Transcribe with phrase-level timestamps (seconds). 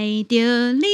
[0.00, 0.86] 爱着你。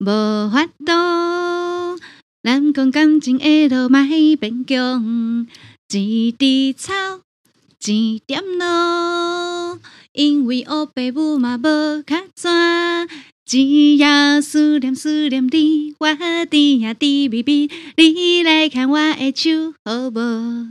[0.00, 2.00] 无法度，
[2.42, 4.04] 咱讲感情的路莫
[4.36, 5.46] 变强，
[5.92, 6.92] 一滴草，
[7.86, 9.78] 一点露，
[10.12, 12.50] 因为乌爸母嘛无卡怎，
[13.46, 16.08] 只要思念思念你，我
[16.50, 20.66] 甜呀甜蜜蜜，你来牵我的手好无？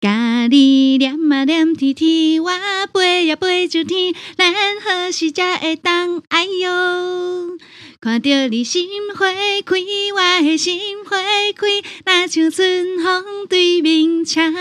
[0.00, 2.50] 甲你念啊念天天，我
[2.92, 6.20] 飞呀飞上天，咱何时才会当？
[6.30, 7.56] 哎呦，
[8.00, 9.32] 看到你心花
[9.64, 9.76] 开，
[10.12, 11.68] 我的心花开，
[12.04, 14.52] 那像春风对面墙。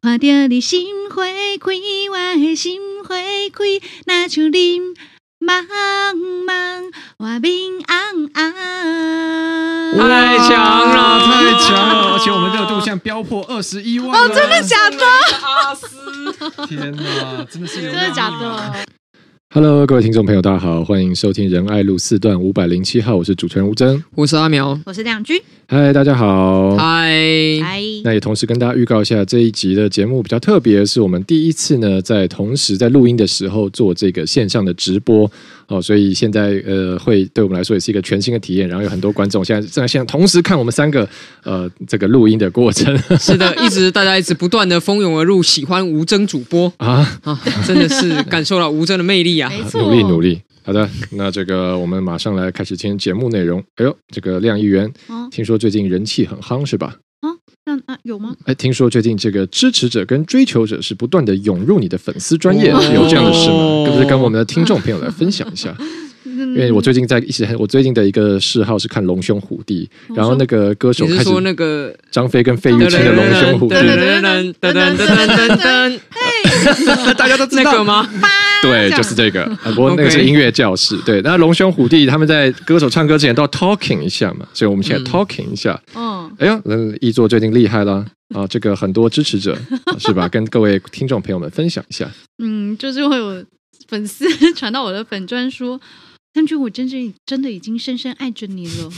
[0.00, 1.72] 看到你心花开，
[2.12, 3.64] 我的心花开，
[4.06, 4.94] 那像林
[5.44, 5.64] 茫
[6.46, 7.96] 茫，我明昂
[8.34, 8.52] 昂。
[9.94, 12.14] 太强了，太强了！
[12.14, 14.96] 而且我们热度现在飙破二十一万哦，真的假的？
[15.42, 15.86] 阿斯，
[16.66, 18.74] 天哪，真的是有真的假的
[19.54, 25.40] ？Hello，各位听众朋友，大家好，欢迎收听仁爱路四段五百零七号，我是主持人吴峥，我是阿苗，我是亮君。
[25.68, 27.14] 嗨，大家好，嗨，
[27.62, 27.80] 嗨。
[28.02, 35.30] 那也同时跟大家预告一下，这一集的节目比较特别，是我们第一次呢，在同时在录音的时候做这个线上的直播
[35.68, 38.68] 哦，所以现在呃，会对我们来说也是一个全新的体验。
[38.68, 41.08] 然后有很多观众现在正在现在同时看我们三个
[41.42, 42.96] 呃这个录音的过程。
[43.18, 49.50] 是的，一直大家一直不断的蜂拥而入，喜欢吴征主播啊啊，真的是感受到吴征的魅力啊！
[49.74, 50.40] 努力努力。
[50.62, 53.62] 好的，那这个我们马上来开始今天节目内容。
[53.76, 56.96] 哎呦，这个亮议员，哦、听说最近人气很夯是吧？
[57.64, 58.34] 啊，那啊有吗？
[58.44, 63.84] 哎，听说最近这个支持者跟追求者是不断的涌入你的粉丝专页，哦、有这样的事吗？
[63.86, 65.74] 可不可以跟我们的听众朋友来分享一下？
[66.26, 73.84] 因为我最近在一直，我最近的一个嗜好是看《龙兄虎弟》，然后那个歌手开始说那个张飞跟费玉清的《龙兄虎弟》，噔
[74.20, 78.08] 噔噔噔噔噔，嘿，大家都知道吗？
[78.64, 79.46] 对，就是这个。
[79.74, 80.96] 不过那个是音乐教室。
[81.04, 85.80] 对，那龙兄虎弟他们在歌手唱歌之前都要 talking 一下嘛，所以我们现在 talking 一下。
[85.94, 86.60] 嗯，哎呀，
[87.00, 88.04] 易作最近厉害了
[88.34, 88.46] 啊！
[88.46, 89.56] 这个很多支持者
[89.98, 90.28] 是吧？
[90.28, 92.10] 跟各位听众朋友们分享一下。
[92.42, 93.44] 嗯，就是会有
[93.88, 94.24] 粉丝
[94.54, 95.80] 传到我的粉专说。
[96.32, 98.90] 但觉我真正真的已经深深爱着你了，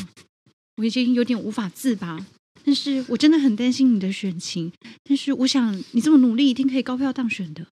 [0.79, 2.19] 我已经有点无法自拔。
[2.65, 4.73] 但是我真的很担心你的选情，
[5.05, 7.67] 但是我想你这么努力，一定可以高票当选的。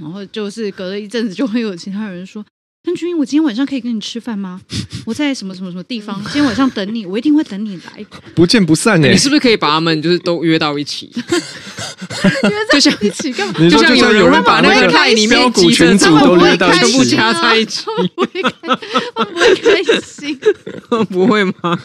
[0.00, 2.44] 然后就是隔了一阵子，就会有其他人说。
[2.82, 4.58] 邓君，我今天晚上可以跟你吃饭吗？
[5.04, 6.18] 我在什么什么什么地方？
[6.24, 8.02] 今天晚上等你，我一定会等你来，
[8.34, 9.08] 不见不散呢。
[9.08, 11.12] 你是不是可以把他们就是都约到一起？
[11.14, 13.54] 约 在一起干嘛？
[13.68, 20.38] 就像有人会把那个赖里面股群组都列到，全部加在一 起，会不会开心？
[21.10, 21.78] 不会吗？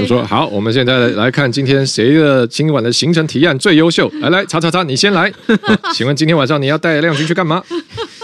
[0.00, 4.10] 我说好，我们现在来看今天谁的今晚的行程提案最优秀。
[4.20, 5.32] 来来，查查查，你先来。
[5.94, 7.62] 请问今天晚上你要带亮君去干嘛？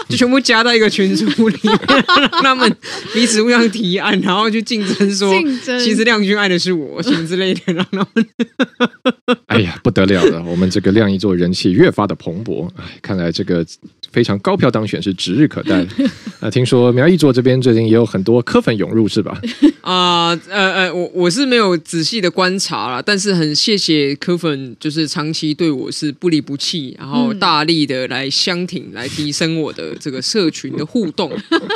[0.09, 1.79] 就全部加到一个群组里面，
[2.41, 2.75] 让他们
[3.13, 5.31] 彼此互相提案，然后去竞争说，
[5.63, 8.27] 争其实亮君爱的是我，什么之类的，让他们。
[9.45, 10.43] 哎呀，不得了了！
[10.43, 13.63] 我们这个亮一座人气越发的蓬勃，哎，看来这个
[14.11, 15.85] 非常高票当选是指日可待。
[16.39, 19.39] 啊， 听说苗一座这边最近也有很多柯粉涌入，是吧？
[19.81, 29.95] 啊， 呃呃，我我是没有仔细的观察啦，但是很谢谢柯粉，就是长期对我是不离不弃，然后大力的来相挺，来提升我的。
[29.99, 31.31] 这个社群的互动，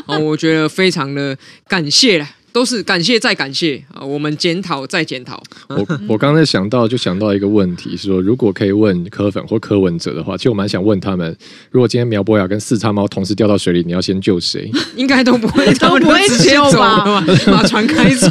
[0.06, 2.28] 啊， 我觉得非常的感谢了。
[2.54, 4.02] 都是感谢再感谢啊！
[4.02, 5.42] 我们检讨再检讨。
[5.68, 11.36] 我 我刚才想到就想到一个问题，是说如果可以问柯粉或柯文哲的话，其实我蛮想问他们：
[11.72, 14.72] 如果今天苗博雅跟四叉猫同时掉到水里，你要先救谁？
[14.96, 17.26] 应该都不会， 都不会直接走吧？
[17.48, 18.30] 把船开走。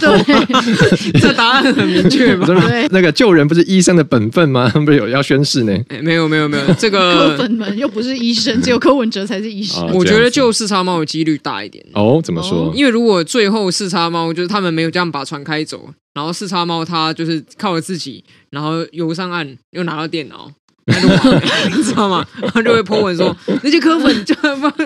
[1.21, 2.47] 这答案很明确嘛？
[2.69, 4.69] 对，那个救人不是医生的本分吗？
[4.87, 5.77] 不是有要宣誓呢？
[6.01, 9.85] 没有没有没有，这个柯粉们又不是医生，只有柯文哲才是医生。
[9.93, 11.85] 我觉得救四叉猫的几率大一点。
[11.95, 12.73] 哦，怎么说？
[12.77, 20.53] 因为如果最后四叉猫就是他们没有这样把船开走，然后四叉猫它就是靠着自己，然后游上岸又拿到电脑，
[20.87, 22.27] 你知道吗？
[22.41, 24.35] 然后就会 po 文说那些柯粉就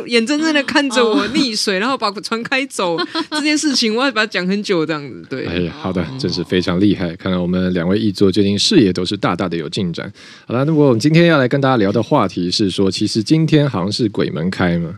[0.06, 2.96] 眼睁睁的看着我溺水，然后把船开走
[3.30, 5.26] 这件事情，我要把它讲很久这样子。
[5.28, 7.16] 对，哎，好的，真是非常厉害。
[7.16, 10.12] 看来我们两位议作最近事业都是大大的有进展。
[10.46, 14.96] 好了，那么我们今天要来跟大家聊的话题是说，其实今天好像是鬼门开嘛。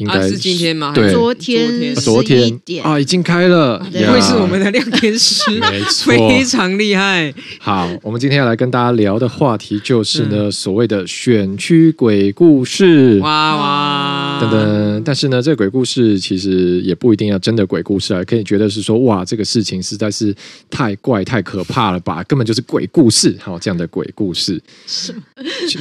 [0.00, 0.92] 应该是今天吗？
[0.94, 7.32] 对，昨天，昨天啊，已经开了，不会是我们的亮天师，没错， 非常厉害。
[7.58, 13.18] 好，我们今天要来跟大家聊的话题就是呢，所谓的选区鬼故事。
[13.20, 20.34] 哇哇，等等，但是呢，这个鬼故事其实也不一定要真的鬼故事啊，可以觉得是说，哇，这个事情实在是
[20.70, 23.36] 太怪、太可怕了吧，根本就是鬼故事。
[23.38, 24.58] 好，这样的鬼故事。
[24.86, 25.14] 是。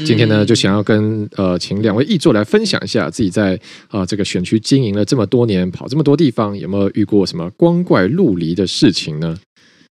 [0.06, 3.58] 今天呢，就想要跟呃，请两位译作来分享一下自己在
[3.88, 4.06] 啊。
[4.10, 9.38] 这个选区经营了这么多年，跑这么多地方，有没有遇过什么光怪陆离的事情呢？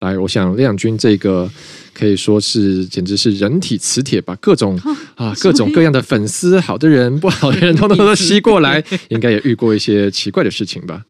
[0.02, 1.50] 来，我想亮君这个
[1.94, 4.78] 可以说是简直是人体磁铁，把各种
[5.16, 11.06] 啊各种各样的粉丝，好的人、不好的人，通通都吸过来， 应该也遇过一些奇怪的事情吧？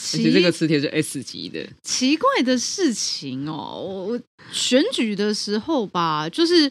[0.00, 4.06] 而且这个磁铁是 S 级的，奇怪的事情哦。
[4.08, 4.20] 我
[4.52, 6.70] 选举的时候吧，就是，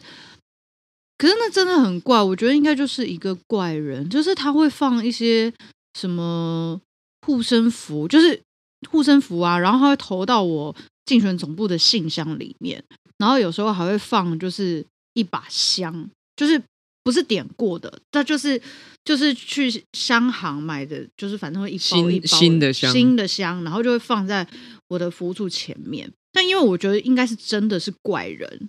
[1.18, 2.22] 可是那真的很怪。
[2.22, 5.52] 我觉得应该就是一个怪人，就是他会放一些
[5.94, 6.80] 什么
[7.26, 8.40] 护身符，就是。
[8.88, 10.72] 护身符啊，然后他会投到我
[11.04, 12.80] 竞选总部的信箱里面，
[13.16, 16.62] 然后有时候还会放，就是一把香，就是
[17.02, 18.62] 不是点过的，那就是
[19.04, 24.46] 就是去香行买的，就是反正会一包一包新，新的香，新的香，然后就会放在
[24.86, 26.08] 我的服务处前面。
[26.30, 28.68] 但因为我觉得应该是真的是怪人，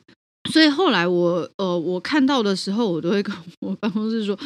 [0.52, 4.38] 所以后来我呃我看到的时候，我都会跟我办公室说，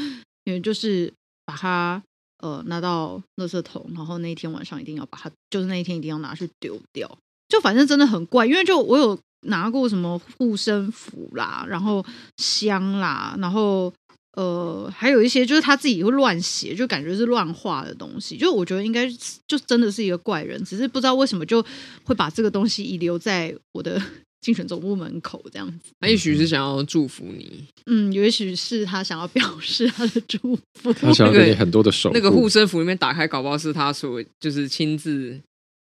[0.45, 1.11] 因为就是
[1.45, 2.01] 把它。
[2.39, 7.09] 呃，拿到垃圾桶，然后那一天晚上一定要把它，就是那一天一定要拿去丢掉。
[7.47, 9.17] 就反正真的很怪，因为就我有
[9.47, 13.93] 拿过什么护身符啦，然后香啦，然后
[14.33, 18.35] 呃，还有一些就是他自己会乱写，就感觉是乱画的东西。
[18.35, 19.09] 就我觉得应该
[19.47, 21.65] 就真的是一个怪人，只是不知道为什么就
[22.03, 24.01] 会把这个东西遗留在我的。
[24.43, 30.37] 竞选总部门口这样子，他也许是想要祝福你，嗯，也许是他想要表示他的祝
[30.73, 32.11] 福，他想要给你很多的手。
[32.13, 35.39] 那个护身符里面打开，搞不好是他所就是亲自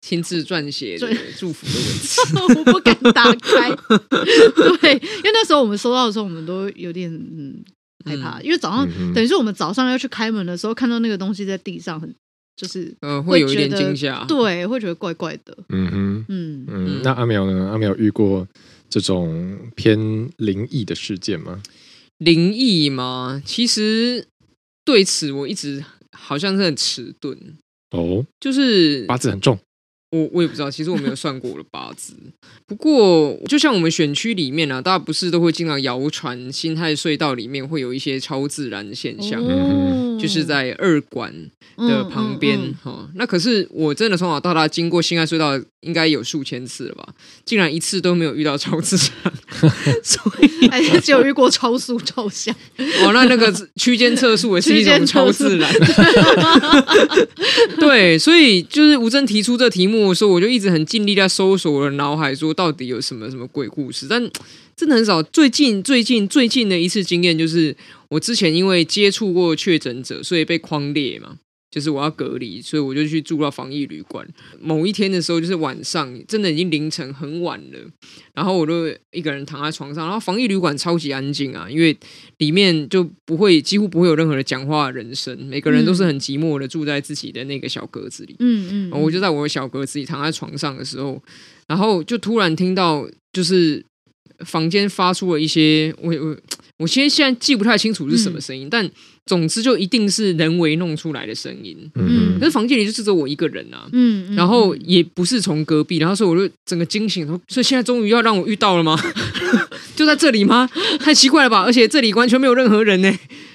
[0.01, 3.71] 亲自撰写的祝福的文 字，我不敢打开。
[4.81, 7.65] 对，因为那时候我们收到的时候，我们都有点嗯
[8.05, 12.15] 害怕，因为早上、嗯、等于是我们早上要去开门的时候，看到那个东西在地上很。
[12.57, 15.57] 就是呃，会有一点惊吓，对，会觉得怪怪的。
[15.71, 17.01] 嗯哼，嗯嗯。
[17.03, 17.71] 那阿苗呢？
[17.71, 18.47] 阿苗遇过
[18.89, 19.99] 这种偏
[20.37, 21.61] 灵异的事件吗？
[22.19, 23.43] 灵异吗？
[23.45, 24.27] 其实
[24.85, 27.37] 对此我一直好像是很迟钝。
[27.91, 29.59] 哦，就是八字很重。
[30.15, 32.15] 我我也不知道，其实我没有算过我的八字。
[32.67, 41.35] 不过，就像我们选区里面啊，大家不是都会经常谣传，新泰隧道里面会有一些超自然的现象，哦、就是在二馆
[41.77, 43.11] 的旁边哈、嗯嗯嗯。
[43.17, 47.09] 那可是我真的从小到大经过新泰隧道，应该有数千次了吧？
[47.45, 49.33] 竟然一次都没有遇到超自然，
[50.03, 52.55] 所以还是只有遇过超速照相。
[53.05, 55.71] 哦，那那个区间测速也是一种超自然。
[57.79, 60.04] 对，所以就是吴峥提出这题目。
[60.05, 64.31] 我说，我就一直很尽力在搜索我的脑海，说到底有什么什么鬼故事，但
[64.77, 65.23] 真的很少。
[65.23, 67.77] 最近最近最近的一次经验，就是
[68.09, 71.37] 我之前因为接触过确诊者，所以被框列嘛。
[71.75, 74.25] 就是我要隔离，所以我就去住到防疫旅馆。
[74.61, 77.79] 某一天的时候，就是晚上，真的已经凌晨很晚了，
[78.33, 80.05] 然后我就一个人躺在床上。
[80.05, 81.97] 然后防疫旅馆超级安静啊，因为
[82.39, 88.37] 里面就不会几乎不会有任何的讲话的人声，每个人都是很寂寞的住在自己的那个小格子里。
[88.39, 91.21] 嗯嗯，我就在我的小格子里躺在床上的时候，
[91.67, 93.85] 然后就突然听到就是
[94.41, 96.37] 房间发出了一些我我
[96.79, 98.91] 我现在现在记不太清楚是什么声音，嗯、但。
[99.27, 101.75] 总之，就一定是人为弄出来的声音。
[101.95, 103.89] 嗯，可是房间里就只有我一个人啊。
[103.91, 109.01] 嗯，然后也不是从隔壁，然后所以我就整个惊醒，所以现在终于要让我遇到了吗？
[109.97, 110.69] 就在这里吗？
[111.01, 111.63] 太奇怪了吧！
[111.63, 113.11] 而且这里完全没有任何人呢。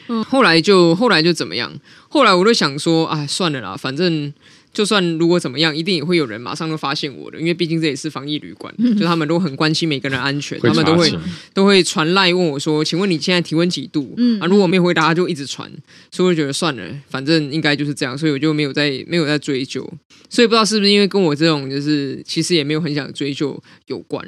[0.08, 1.72] 嗯，后来就后来就怎么样？
[2.08, 4.34] 后来我就想说，哎，算了啦，反正。
[4.71, 11.11] 就算如果怎么样，一定也会有人马上就发现我的，因为毕竟这也是防疫旅馆， 就他们都很关心每个人安全，他们都会
[11.54, 15.69] 都会传赖问我说：“请问你现在体温几度？”嗯啊，如果没回答，他就一直传，
[16.11, 19.81] 所以我就觉得算了，反正应该就是这样，所以我就没有再没有再追究，
[20.30, 24.26] 所以不知道是不是因为跟我这种就是其实也没有很想追究有关。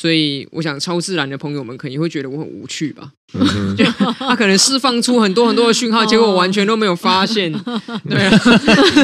[0.00, 3.10] 所以，我想超自然的朋友们肯定会觉得我很无趣吧？
[3.34, 3.84] 嗯、就
[4.16, 7.52] 他可能释放出很多很多的讯号，结果我完全都没有发现。
[8.08, 8.38] 对啊，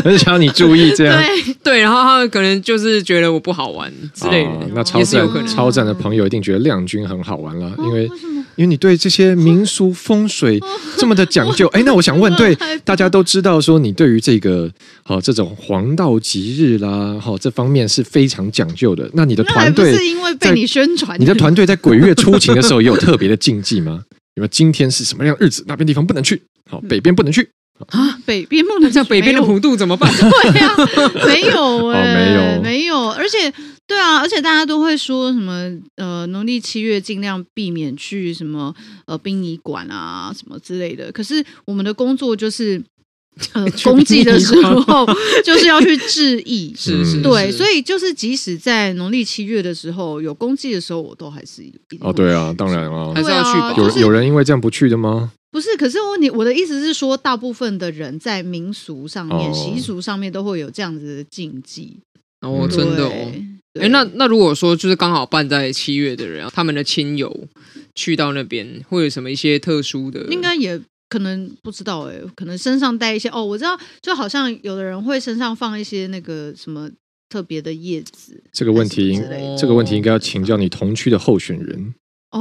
[0.05, 1.21] 很想要你注意这样。
[1.21, 4.51] 对对，然后他们可能就是觉得我不好玩之类的。
[4.51, 8.09] 哦、那超自然超自然的朋友一定觉得亮君很好玩了，因为。
[8.57, 10.61] 因为你对这些民俗风水
[10.97, 14.71] 这么的讲究，哎，那我想问，对大家都知道说你对于这个
[15.03, 19.09] 好、哦、这种黄道吉日啦，好、哦、这方面是非常讲究的。
[19.15, 24.03] 那你的团队是因为被你宣传，你的团队在鬼月出勤的时候也有特别的禁忌吗？
[24.37, 27.49] 因为今天是什么样日子，那边地方不能去，好、哦、北边不能去
[27.89, 30.11] 啊，北边不能像 北边的弧度怎么办？
[30.13, 33.53] 对呀、啊，没有哎、哦，没有，没有，而且。
[33.87, 38.75] 对啊，而且大家都会说什么呃，农历七月尽量避免去什么
[39.07, 41.13] 呃殡仪馆啊什么之类的。
[41.13, 42.83] 可是我们的工作就是
[43.53, 45.07] 呃公祭的时候，
[45.45, 46.73] 就是要去致意。
[46.79, 51.63] 是是，对，所以就是即使在农历七月的时候有公祭的时候，我都还是
[52.01, 53.75] 哦，对啊，当然啊，还是要去吧。
[53.77, 55.31] 有有人因为这样不去的吗？
[55.53, 61.99] 不是，可是我你我的意思是说，大部分的人在民俗上面、习俗上面都会有这样子的禁忌。
[62.41, 63.33] 哦，真的哦。
[63.81, 67.47] 哎，那那如果说就是刚好办在七月的人，他们的亲友
[67.95, 70.21] 去到那边，会有什么一些特殊的？
[70.31, 70.81] 应该也。
[71.07, 76.91] 可能不知道哎、欸，可能身上带一些哦，我知道，就好像有的人会身上放一些那个什么
[77.29, 78.43] 特别的叶子。
[78.53, 79.23] 这个问题，
[79.57, 81.95] 这个问题应该要请教你同区的候选人
[82.33, 82.41] 哦。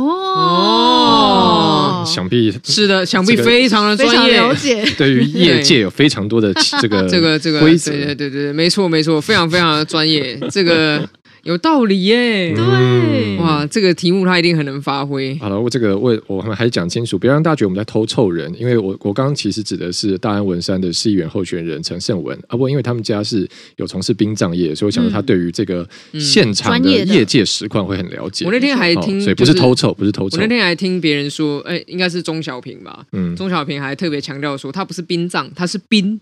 [2.01, 4.83] 哦，想必是的，想必非常的专业，了解。
[4.97, 10.39] 对于业界有非常多的这个这个这个规则，对对对对，没错没错，非常非常的专业。
[10.49, 11.07] 这个。
[11.43, 15.37] 有道理耶，对，哇，这个题目他一定很能发挥。
[15.39, 18.49] 好了，我这个我我们还是讲清楚，别让大家觉得我们在偷凑人。
[18.57, 23.45] 因为我我刚刚其实指的是大安文山的市议员候选人陈胜文啊，不，因为他们家是
[23.75, 28.45] 有从事殡葬业，所以我想说他对于这个现场的业界实况会很了解。
[28.45, 30.37] 我那天还听，所以不是偷凑，不是偷凑。
[30.37, 33.05] 我那天还听别人说，哎，应该是钟小平吧？
[33.11, 36.21] 嗯，钟小平还特别强调说，他不是殡葬，他是殡，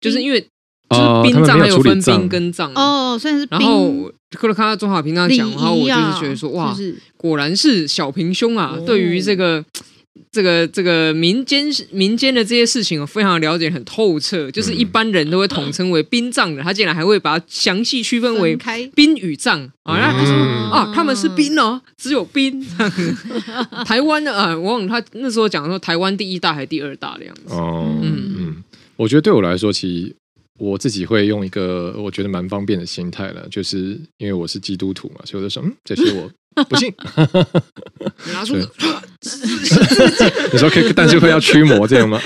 [0.00, 0.44] 就是因为。
[0.90, 3.46] 就是殡葬还有分殡跟葬哦，虽然是。
[3.50, 6.74] 然后，克罗看到中华平那样讲，然后我就是觉得说，哇，
[7.16, 8.76] 果然是小平兄啊！
[8.86, 9.62] 对于这个、
[10.30, 14.50] 这个、这个民间民间的这些事情，我非常了解很透彻。
[14.50, 18.56] 就是一般人都会统称为殡葬的，他竟然还会把它详细区分为
[18.94, 19.98] 殡与葬啊！
[19.98, 20.34] 然后他说
[20.72, 22.64] 啊，他们是殡哦，只有殡。
[23.84, 27.54] 台湾的啊，我忘了他那时候讲说，台湾第一大还是第二大的样子。
[27.54, 28.56] 哦，嗯嗯，
[28.96, 30.16] 我觉得对我来说，其实。
[30.58, 36.30] 我自己会用一个我觉得蛮方便的心态了，就是因为我是基督徒嘛，所以我就说，嗯，这些我
[36.64, 36.92] 不信。
[38.32, 38.62] 拿出，你
[40.58, 42.20] 说 可以， 但是会要驱魔这样吗？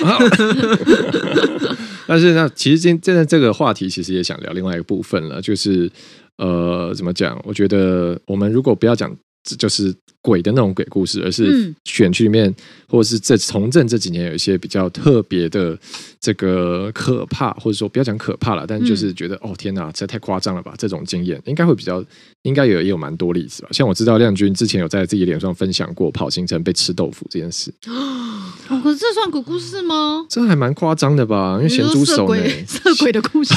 [2.06, 5.90] 但是呢其实今现在这个话题，其实也想聊另外一个部分了，就是
[6.38, 7.40] 呃，怎么讲？
[7.44, 9.14] 我觉得我们如果不要讲。
[9.44, 12.54] 这就是鬼的那种鬼故事，而是选区里面，
[12.88, 15.76] 或者是这从政这几年有一些比较特别的
[16.20, 20.74] 这个可怕，或者说不要讲可怕了，但就是觉得哦天哪，这太夸张了吧？
[20.78, 22.04] 这种经验应该会比较，
[22.42, 23.68] 应该有也有蛮多例子吧。
[23.72, 27.72] 像我知道亮君之前有在自己脸上分享过跑行程被吃豆腐这件事。
[27.88, 30.24] 哦， 可是这算鬼故事吗？
[30.28, 31.56] 这还蛮夸张的吧？
[31.58, 33.54] 因为咸猪手呢， 色鬼的故事。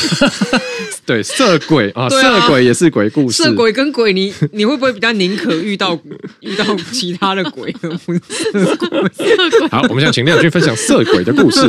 [1.05, 3.43] 对，色鬼啊，色鬼也是鬼故事。
[3.43, 5.97] 色鬼跟鬼，你你会不会比较宁可遇到
[6.39, 7.73] 遇到其他的鬼？
[9.69, 11.61] 好，我们想请亮君分享色鬼的故事。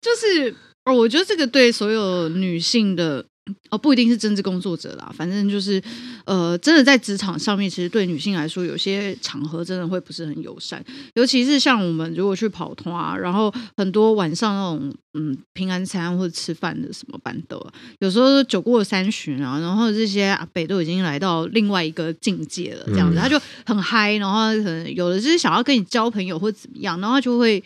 [0.00, 3.24] 就是哦，我觉得这个对所有女性的。
[3.70, 5.82] 哦，不一定是政治工作者啦，反正就是，
[6.24, 17.58] 呃，真的在职场上面，其实对女性来说，有些场合真的会不是很友善，尤其是像我们如果去跑通啊，然后很多晚上那种嗯平安餐或者吃饭的什么班的，
[18.00, 27.62] 有时候酒过三巡啊，然后这些阿北都已经来到另外一个境界了，这样子，他就很嗨，然后可能有的就是想要跟你交朋友或怎么样，然后他就会。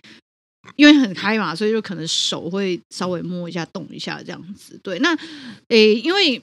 [0.75, 4.79] 因为很开嘛，所以就可能手会稍微摸一下、动一下这样子。
[4.83, 5.17] 对，那
[5.69, 6.43] 诶，因为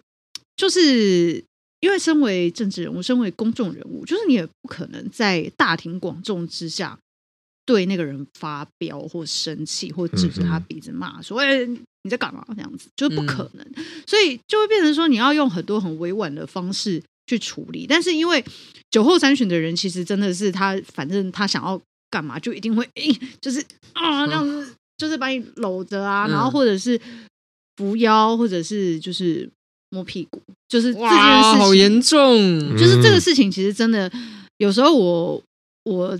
[0.55, 1.43] 就是
[1.81, 6.97] 因为身为政治人物、身为公众人物，就是你也不可能在大庭广众之下
[7.65, 13.65] 对那个人发飙或生气，或指着他鼻子骂说：“哎，你在干嘛？”这样子就是不可能，
[14.07, 17.85] 所以就会变成说你要用很多很委婉的方式去处理。
[17.87, 18.43] 但是因为
[18.89, 21.79] 酒后三巡的人，其实真的是他，反正他想要。
[22.13, 23.59] 干嘛就一定会诶， 就是
[23.93, 26.99] 啊，这样子，就是把你搂着啊，然后或者是
[27.77, 29.49] 扶腰，或者是就是
[29.89, 30.39] 摸屁股，
[30.69, 32.77] 就是这件事情好严重。
[32.77, 34.11] 就是这个事情，其实真的
[34.57, 35.41] 有时候我
[35.85, 36.19] 我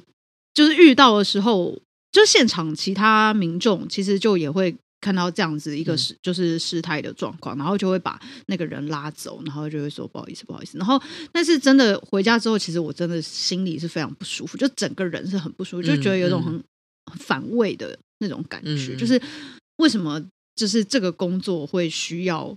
[0.56, 1.78] 就是遇到的时候，
[2.12, 10.78] 就现场其他民众其实就也会看到这样子一个事，就是事态的状况，然后就会把那个人拉走，然后就会说不好意思，不好意思。
[10.78, 10.98] 然后
[11.34, 16.64] 但是真的回家之后，其实我真的心里是非常不舒服，就整个人是很不舒服，就觉得有种很
[17.20, 19.22] 反胃的那种感觉，就是
[19.78, 20.24] 为什么
[20.56, 22.56] 就是这个工作会需要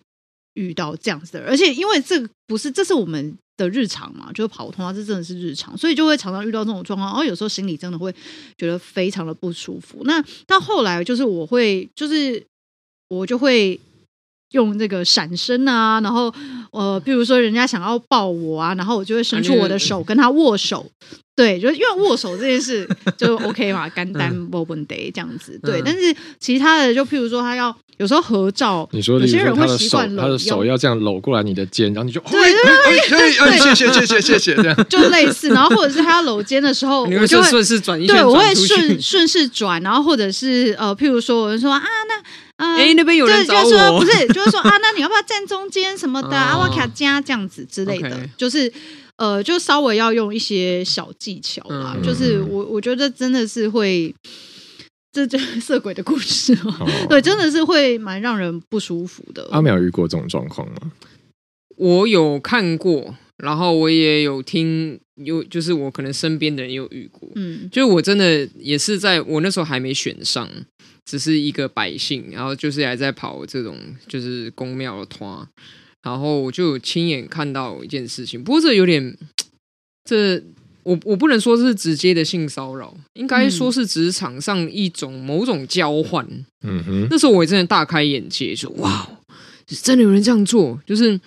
[0.54, 3.36] 遇到这样子的人，而且因为这个不是，这是我们。
[3.56, 8.12] 的日常嘛，就是跑通啊，这真的是日常，所以就会常常遇到这种状况，然后有时候心里真的会
[8.56, 10.02] 觉得非常的不舒服。
[10.04, 12.44] 那到后来就是我会，就是
[13.08, 13.78] 我就会
[14.52, 16.32] 用这个闪身啊，然后
[16.70, 20.90] 呃，比如说人家想要抱我啊，然后我就会伸出我的手跟他握手。
[21.37, 22.88] 对，就因为握手这件事
[23.19, 25.61] 就 OK 嘛，干单无问题这样子。
[25.62, 48.73] 对，但是其他的就譬如说他要有时候合照，你说有些人会习惯他的手要这样搂过来你的肩，然后你就对对对，谢谢谢谢谢谢这样， 就类似，然后或者是他要搂肩的时候，你会顺势转一圈，对，我会顺顺势转，然后或者是呃，譬如说我就说啊那呃，哎那边有人找我，不是，就是说啊，那你要不要站中间什么的， 阿瓦卡加这样子之类的，就是。
[49.16, 54.14] 呃，就稍微要用一些小技巧啦，嗯、就是我我觉得真的是会，
[55.12, 59.49] 这就是 色鬼的故事嘛，哦、 对，真的是会蛮让人不舒服的。
[59.50, 60.92] 阿淼遇过这种状况吗？
[61.76, 70.46] 我有看过，然后我也有听，有就是我可能身边的人有遇过，嗯，就我真的也是在我那时候还没选上，
[71.06, 75.49] 只是一个百姓，然后就是还在跑这种就是公庙的团。
[76.06, 79.18] 然后我就亲眼看到一件事情，不过这有点，
[80.04, 80.40] 这
[80.84, 86.25] 我我不能说是直接的性骚扰，应该说是职场上一种某种交换。
[86.62, 89.08] 嗯哼，那时候我真的大开眼界，说哇，
[89.66, 91.20] 真的有人这样做，就是。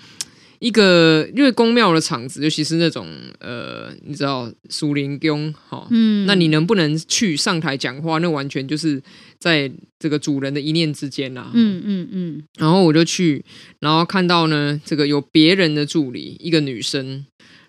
[0.59, 3.07] 一个因为宫庙的场子，尤其是那种
[3.39, 8.17] 呃，你知道属灵宫哈，嗯，那你能不能去上台讲话？
[8.19, 9.01] 那完全就是
[9.39, 11.79] 在这个主人的一念之间呐、嗯。
[11.79, 12.43] 嗯嗯嗯。
[12.57, 13.43] 然后我就去，
[13.79, 17.25] 然后看到呢，这个有别人的助理，一个女生，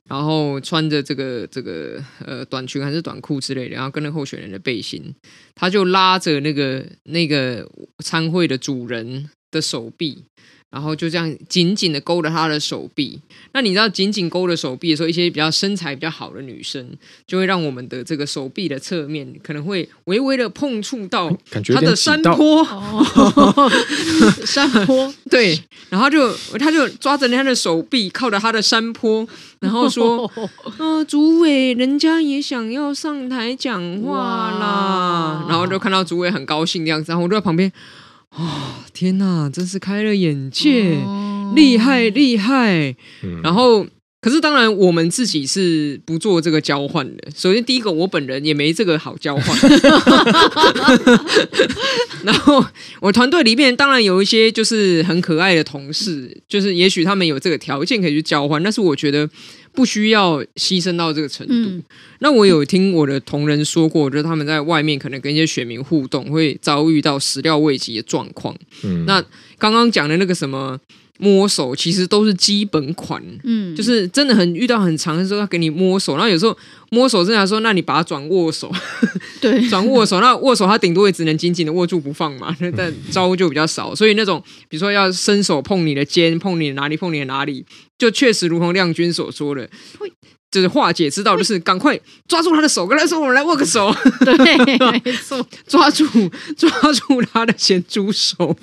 [0.09, 5.15] 然后穿着这个这个呃短裙还是短裤之类的，然后跟着候选人的背心，
[5.55, 7.71] 他就拉着那个那个
[8.03, 10.25] 参会的主人的手臂。
[10.71, 13.21] 然后就这样紧紧的勾着他的手臂。
[13.53, 16.89] 那你知道紧紧勾着手臂的时候，一些比较身材比较好的女生，
[17.27, 22.65] 就会让我们的这个手臂的侧面可能会微微的碰触到他的 山坡。
[24.47, 29.27] 山坡对，然后就他就抓着他的手臂，靠着他的山坡，
[29.59, 30.31] 然后说
[30.79, 37.73] ：“呃， 主委，人家也想要上台讲话啦。”然后就看到主委很高兴的样子，然后我就在旁边。
[38.37, 42.95] 哦，天哪，真是开了眼界，哦、厉害厉害！
[43.23, 43.85] 嗯、然后，
[44.21, 47.29] 可是当然，我们自己是不做这个交换的。
[47.35, 49.59] 首先，第一个，我本人也没这个好交换。
[52.23, 52.65] 然后，
[53.01, 59.29] 我团队里面当然有一些就是很可爱的同事，就是也许他们有这个条件可以去交换，但是我觉得。
[59.73, 61.53] 不需要牺牲到这个程度。
[61.53, 61.83] 嗯、
[62.19, 68.57] 那我有听我的同仁说过，就是他们在外面可能跟一些选民互动，会遭遇到始料未及的状况。
[68.85, 69.23] 嗯、那
[69.59, 70.79] 刚刚讲的那个什么？
[71.21, 76.57] 摸手其实都是基本款，嗯，就是真的很遇到很长的时候要给你摸手，然后有时候
[76.91, 78.73] 摸手正常说，那你把它转握手，
[79.41, 87.65] 对， 转握手，那握手它顶多也只能紧紧的握住不放嘛， 但招就比较少，所以那种比如说要伸手碰你的肩，碰你的哪里，碰你的哪里，
[87.99, 89.69] 就确实如同亮君所说的。
[90.51, 94.35] 就是化解之道，就是赶快抓住他的手，跟他说：“我们来握个手。”对，
[95.05, 96.05] 没错， 抓住
[96.57, 98.57] 抓住他的咸猪手，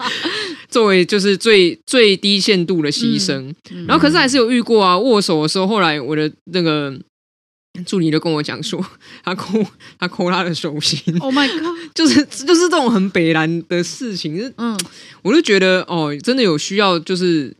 [0.70, 3.52] 作为就是最最低限度的牺牲。
[3.70, 6.98] 嗯、然后，可是还是有遇过啊，握手的时候，后来我的那个
[7.84, 8.82] 助理就跟我讲说，
[9.22, 9.62] 他抠
[9.98, 10.98] 他抠他的手心。
[11.18, 11.76] Oh my god！
[11.94, 14.74] 就是就是这种很北蓝的事情，嗯，
[15.20, 17.54] 我就觉得哦，真的有需要就是。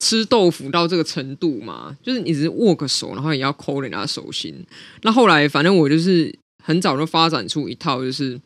[0.00, 4.54] 吃豆腐到这个程度嘛，就是你只是握个手，然后也要抠人家手心。
[5.02, 6.34] 那后来，反正我就是
[6.64, 8.40] 很早就发展出一套，就是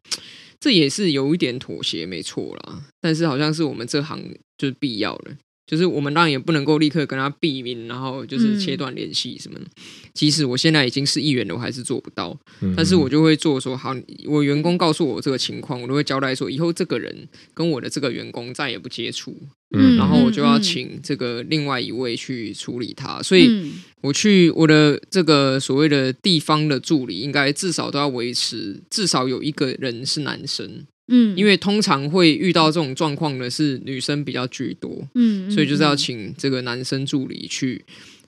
[0.61, 2.83] 这也是有一点妥协，没错啦。
[3.01, 4.21] 但是好像是我们这行
[4.59, 5.31] 就是必要的。
[5.67, 9.65] 就是我们当然也不能够立刻跟他避免，然后就是切断联系什么的。
[9.65, 9.71] 嗯、
[10.13, 12.39] 即使我现在已经是议员了，我还是做不到。
[12.61, 13.95] 嗯、但是我就会做说，好，
[14.27, 19.35] 我员工告诉我这个情况，我都会交代说，以后这个人跟我的这个员工再也不接触。
[19.77, 23.23] 嗯，然后我就要请这个另外一位去处理他。
[23.23, 23.73] 所以
[24.03, 30.87] 我去我的这个所谓的地方的助理，应该至少都要维持，至少有一个人是男生。
[31.09, 37.85] 嗯，因为通常会遇到这种状况的是女生比较居多，嗯，所以就是要请这个男生助理去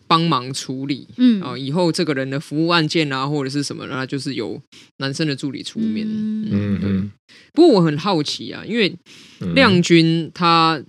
[0.07, 4.61] 帮忙处理，嗯，啊，以后这个人的服务案件啊或者是什么，那就是由
[4.99, 6.49] 男生的助理出面，嗯。
[6.51, 6.81] 嗯。
[6.83, 7.11] 嗯，
[7.53, 8.95] 不过我很好奇啊，因为
[9.55, 10.81] 亮君他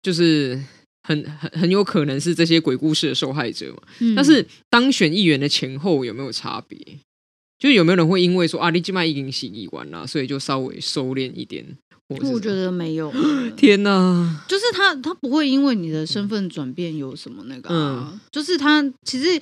[0.00, 0.58] 就是
[1.02, 6.78] 很很很有可能是这些鬼故事的受害者嘛，嗯，但是当选议员的前后有没有差别？
[7.62, 11.64] 就有没有人会因为说啊，你今麦已经洗衣完了，所以就稍微收敛一点？
[12.08, 13.12] 我觉得没有。
[13.56, 14.44] 天哪！
[14.48, 18.10] 就是他，他不会因为你的身份转变有什么那个、啊。
[18.12, 19.40] 嗯，就是他其实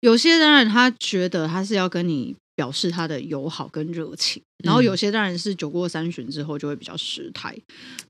[0.00, 7.56] 有些当然他觉得他是要跟你表示他的友好跟热情，然后有些当然是酒过三巡之后就会比较失态，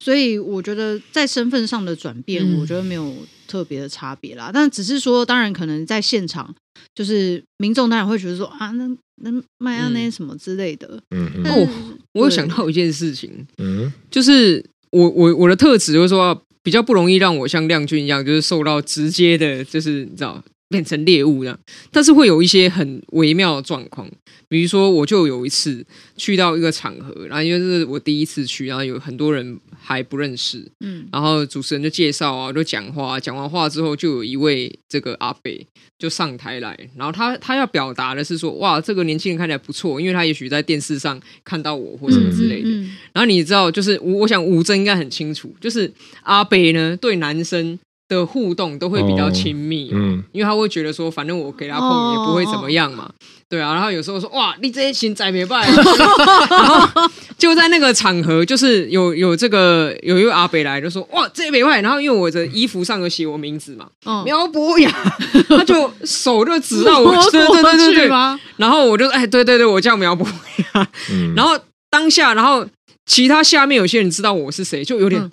[0.01, 3.15] 所以我觉得在身份上的转变，我觉得没有
[3.47, 4.51] 特别的差别啦。
[4.53, 6.53] 但只是说，当然可能在现场，
[6.97, 8.89] 就是民众当然会觉得说啊，那
[9.23, 11.01] 那麦啊那什么之类的。
[11.15, 11.45] 嗯嗯。
[11.47, 11.69] 哦，
[12.15, 20.43] 我有想到一件事情，嗯，就是我我我的特质就是说比较不容易让我像亮君一样，就是受到直接的，就是你知道。
[20.71, 21.59] 变成猎物这样，
[21.91, 24.09] 但是会有一些很微妙的状况，
[24.49, 25.85] 比如说我就有一次
[26.17, 35.67] 去到一个场合，然后因为是我第一次去，然后有很多人还不认识，嗯，然后主持人就介绍啊，就讲话，讲完话之后，就有一位这个阿北
[35.99, 47.77] 就上台来，然后他他要表达的是说，哇，这个年轻人看起来不错，因为他也许在电视上看到我或什么之类的，嗯嗯嗯，然后你知道，就是我我想吴真应该很清楚，就是阿北呢对男生。
[48.11, 53.15] 的互动都会比较亲密，哦，嗯，因为他会觉得说，反正我给他碰也不会怎么样嘛，哦，
[53.49, 53.73] 对啊。
[53.73, 61.81] 然后有时候说，哇，你这些钱宰没办法， 就在那个场合，就是有有这个有一位阿北来就说，哇，这没坏。
[61.81, 64.91] 然后因为我的衣服上有写我名字嘛，哦，苗博雅，
[65.49, 68.09] 他就手就指到我， 对对对对对，
[68.57, 70.27] 然后我就哎，对对对，我叫苗博
[70.75, 71.57] 雅，嗯，然后
[71.89, 72.67] 当下，然后
[73.07, 75.31] 其他下面有些人知道我是谁，就有点，嗯，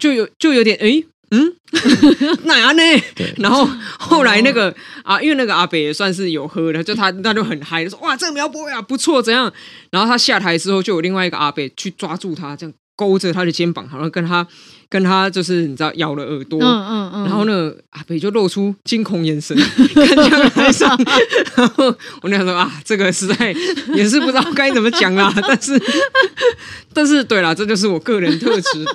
[0.00, 1.04] 就有就有点哎。
[1.36, 1.52] 嗯，
[2.44, 2.82] 那样呢？
[3.38, 3.68] 然后
[3.98, 9.52] 后来那个啊，因为那个阿北也算是有喝的，就他他就很嗨，说哇，这个苗博雅不错，怎样？
[9.90, 14.46] 然后他下台之后，就有另外一个阿北去抓住他，这样勾着他的肩膀，好像跟他。
[14.88, 19.56] 跟他就是你知道咬了耳朵，嗯嗯嗯，然后呢，阿北就露出惊恐眼神
[19.92, 20.96] 看向台上，
[21.56, 21.86] 然后
[22.22, 23.52] 我那时候说啊，这个实在
[23.96, 25.82] 也是不知道该怎么讲啦， 但是
[26.94, 28.86] 但是对啦，这就是我个人特质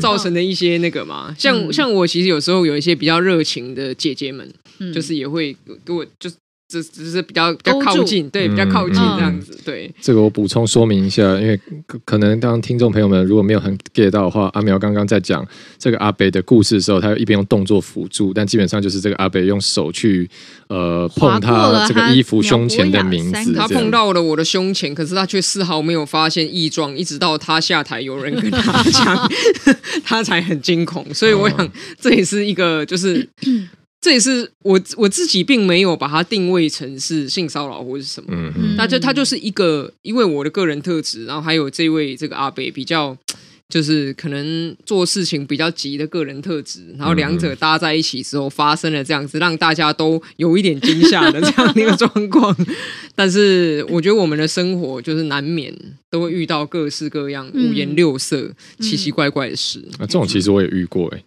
[0.00, 4.52] 造成的一些那个嘛，像像我其实有时候有一些比较热情的姐姐们，
[4.92, 6.34] 就是也会给我就是。
[6.68, 9.94] 只只是比较比较靠近，对，比较靠近这样子，嗯、对。
[10.00, 11.58] 这个我补充说明一下，因为
[12.04, 15.46] 可能当听众朋友们如果没有很 get 到的话，阿苗刚刚在讲
[15.78, 20.28] 这个阿北的故事的时候，他一边用动作辅助，但基本上就是这个阿北用手去
[20.68, 29.30] 呃碰他这个衣服胸前的名字，他碰到了我的胸前，可是他却丝毫没有发现异状，一直到他下台有人跟他讲，
[30.02, 31.06] 他才很惊恐。
[31.14, 33.28] 所以我想这也是一个就是。
[34.06, 43.18] 这也是我我自己并没有把它定位成是性骚扰或是什么，嗯嗯，那就它就是一个，因为我的个人特质，然后还有这位这个阿北比较，
[43.68, 52.56] 就是可能做事情比较急的个人特质，然后两者搭在一起之后发生了这样子，让大家都有一点惊吓的这样的一个状况。
[53.16, 55.74] 但是我觉得我们的生活就是难免
[56.08, 59.80] 都会遇到各式各样五颜六色、奇奇怪怪的事。
[59.98, 61.20] 啊，这种其实我也遇过哎。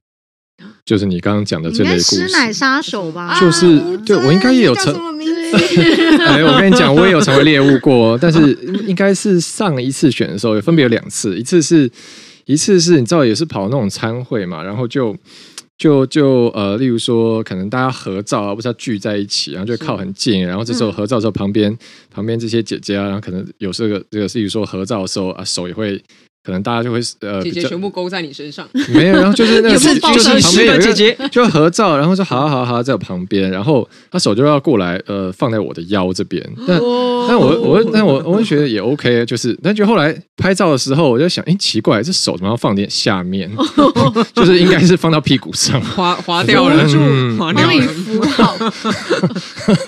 [0.89, 3.39] 就是你刚刚讲的这类故事，师奶杀手吧？
[3.39, 4.91] 就是，对我应该也有成。
[6.25, 11.87] 哎，我跟你讲， 我也有成为猎物过，但是应该是上一次选的时候，分别有两次，一次是
[12.45, 15.15] 一次是你知道也是跑那种餐会嘛，然后就
[15.77, 21.77] 就就呃，例如说可能大家合照啊，不是要聚在一起，然后就靠很近，然后这时候合照的时候旁边
[22.09, 26.01] 旁边这些姐姐啊，然后可能有这个这个，例如说合照的时候啊，手也会。
[26.49, 31.17] 可能大家就会呃，姐姐全部勾在你身上，没有，然后就是 那个是就是旁边有个姐姐？
[31.29, 36.79] 就合照，然后说好好好在我旁边，然后他手就要过来呃放在我的腰这边，但
[37.27, 43.47] 但我我但我我会觉得也 OK，就是但就后来拍照的时候我就想，哎奇怪，这手怎么要放点下面，
[44.33, 46.75] 就是应该是放到屁股上，滑滑掉了，
[47.37, 48.57] 滑掉了，帮你扶好，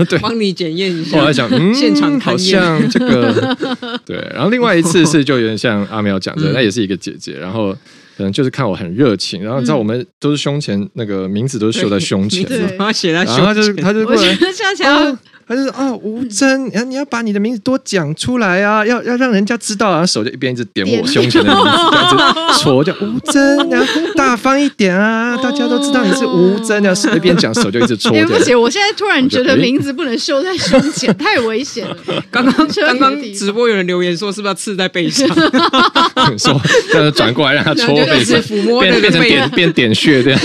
[0.07, 1.17] 对，帮你检验一下。
[1.17, 3.57] 后来想，嗯，现场好像这个
[4.05, 6.50] 对，然后另外一次是就有点像阿苗讲的。
[6.53, 7.71] 那也是一个姐姐，然后
[8.17, 15.17] 可能就是看我很热情，然后你知道我们都是胸前那个名字都是绣在胸前嘛，然后写在胸前，然后他就他就过来，笑起来。
[15.51, 23.85] 他就说啊，吴真，然后你要把你的名字多讲出来啊，要要让人家知道啊，手就一边一直点我胸前的名字，这样子戳叫吴真，然 后
[24.15, 28.13] 大方一点啊，大家都知道你是吴峥，要手一边讲手就一直戳。
[28.13, 31.97] 对不起，我现在突然觉得名字不能绣在胸前，太危险了。
[32.31, 35.27] 刚刚 刚刚直播有人留言说，是不是要刺在背上？
[36.39, 36.61] 说，
[36.93, 38.41] 但是转过来让他戳背上，
[38.79, 40.39] 变变成点变点穴这样。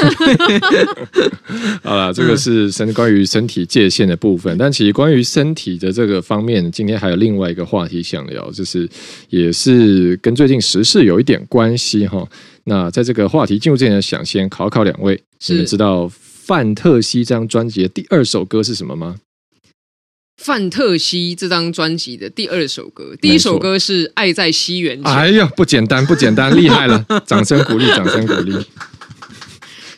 [1.84, 4.95] 好了，这个是身关于身体界限的部分，但其实。
[4.96, 8.88] 关于身体的这个方面，今天还有另外一个话题想聊，就是
[9.28, 12.26] 也是跟最近时事有一点关系哈。
[12.64, 19.16] 那在这个话题进入之前，想先考考两位，你们知道范特西这张专辑的第二首歌是什么吗？
[20.42, 25.12] 范特西这张专辑的第二首歌，第一首歌是《爱在西元前》。
[25.14, 27.04] 哎呀，不简单，不简单，厉害了！
[27.26, 28.54] 掌声鼓励，掌声鼓励。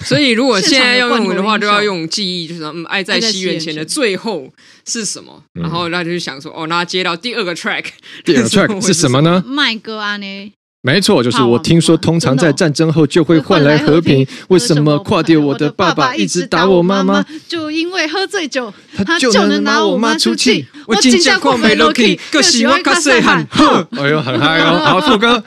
[0.05, 2.09] 所以如果现在要用的话，就要用。
[2.09, 4.53] 记忆，就是嗯，爱在西元前的最后
[4.87, 5.43] 是什么？
[5.53, 7.85] 然后那就想说，哦，那接到第二个 track，
[8.25, 9.43] 第二个 track 是什么呢？
[9.47, 10.53] 麦歌啊呢？
[10.81, 14.25] 没错，就是我听说，通常在战争后就会换来和平。
[14.47, 17.25] 为什么跨掉我的爸爸一直打我妈妈？
[17.49, 18.73] 就因为喝醉酒，
[19.05, 20.65] 他就能拿我妈出气。
[20.87, 23.87] 我今天过没 lucky，更喜欢卡谁喊呵？
[23.99, 24.79] 哎呦，很嗨哦！
[24.79, 25.43] 好，副歌。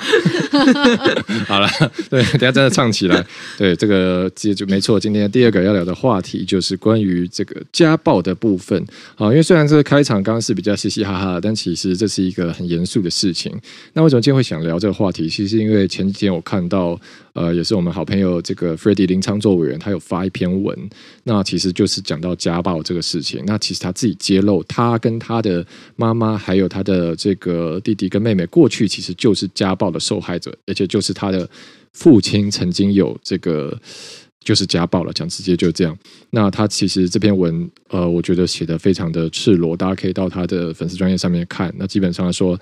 [1.47, 1.69] 好了，
[2.09, 3.25] 对，等下真的唱起来。
[3.57, 4.99] 对，这个接就没错。
[4.99, 8.85] 今天第二个要聊的话题就是关于这个家暴的部分。
[9.15, 13.51] 好，因为虽然这个开场刚刚是比较嘻嘻哈哈，但其实这是一个很严肃的事情。
[13.93, 15.20] 那为什么今天会想聊这个话题？
[15.29, 16.99] 其实因为前几天我看到，
[17.34, 20.77] 呃，也是我们好朋友这个 Freddie 林昌作委员，他有发一篇文，
[21.23, 23.43] 那其实就是讲到家暴这个事情。
[23.45, 31.49] 那其实他自己揭露，他跟他的妈妈还有他的这个弟弟跟妹妹，过去其实就是家暴的受害者，而且就是他的
[31.93, 33.79] 父亲曾经有这个
[34.43, 35.97] 就是家暴了，讲直接就这样。
[36.29, 41.73] 那他其实这篇文，呃，我觉得写得非常的赤裸，大家可以到他的粉丝专业上面看。
[41.77, 42.60] 那基本上来说。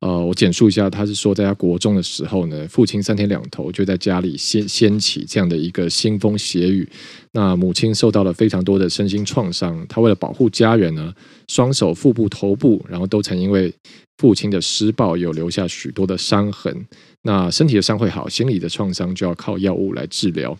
[0.00, 6.86] 呃，我简述一下，他是说，在他国中的时候呢，父亲三天两头就在家里掀掀起这样的一个腥风血雨，
[7.32, 11.14] 那母亲受到了非常多的身心创伤，他为了保护家人呢，
[11.48, 13.72] 双手、腹部、头部，然后都曾因为
[14.18, 16.86] 父亲的施暴有留下许多的伤痕，
[17.22, 20.56] 那身体的伤会好，心理的创伤就要靠药物来治疗，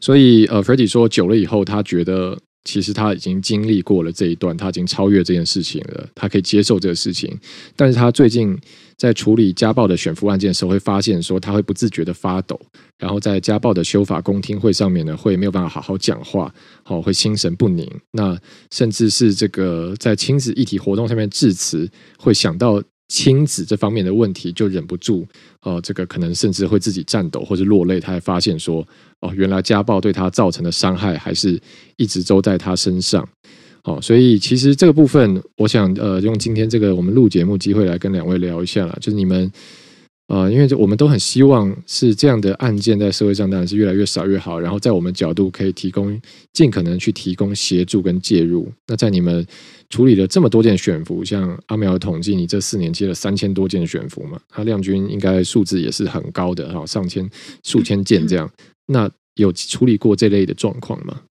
[0.00, 2.36] 所以呃，Freddie 说，久了以后，他觉得。
[2.64, 7.34] 其实他已经经历过了这一段，他已经超越这件事情了，他可以接受这个事情。
[7.74, 8.58] 但是他最近
[8.96, 12.60] 在处理家暴的选夫案件的时候，会发现说他会不自觉的发抖，
[12.98, 17.90] 然后在家暴的修法公听会上面呢，会没有办法好好讲话，好会心神不宁。
[18.12, 18.38] 那
[18.70, 25.26] 甚至是这个在亲子议题活动上面致辞，会想到亲子这方面的问题，就忍不住，
[25.62, 27.98] 哦，这个可能甚至会自己颤抖或者落泪。
[27.98, 28.86] 他还发现说。
[29.20, 31.60] 哦，原来家暴对他造成的伤害还是
[31.96, 33.28] 一直都在他身上。
[33.82, 39.50] 哦，所以其实这个部分，我想呃，用今天这个我们录节目机会来跟两位聊一下啦，就是你们
[40.28, 46.20] 呃，因为我们都很希望是这样的案件在社会上当然是越来越少越好，然后在我们角度可以提供
[46.52, 48.70] 尽可能去提供协助跟介入。
[48.86, 49.46] 那在你们
[49.88, 54.38] 处理了这么多件选服，像阿苗的统计，你这四年接了三千多件选服嘛？
[54.50, 57.28] 他亮君应该数字也是很高的哈，上千
[57.64, 58.50] 数千件这样。
[58.86, 61.22] 那有处理过这类的状况吗？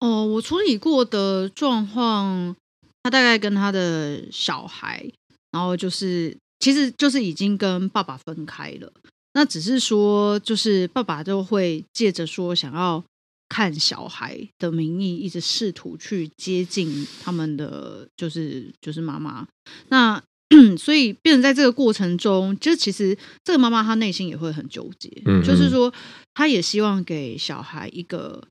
[0.00, 2.54] 哦，我处理过的状况，
[3.02, 5.10] 他大概跟他的小孩，
[5.50, 8.92] 然后就是，其实就是已经跟爸爸分开了。
[9.34, 13.04] 那只是说，就是爸爸就会借着说想要
[13.48, 19.46] 看小孩的名义，一直试图去接近他们的，就是就是妈妈。
[19.90, 20.22] 那
[20.78, 25.10] 所以，变成在这个过程中，就其实这个妈妈她内心也会很纠结，
[25.44, 25.92] 就是说，
[26.32, 28.42] 她也希望给小孩一个